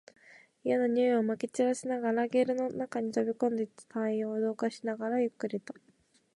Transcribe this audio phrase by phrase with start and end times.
[0.63, 5.75] 嫌な臭いを撒き散らしながら、ゲルの中に飛び込んでいった隊員を同化しながら、ゆっくりと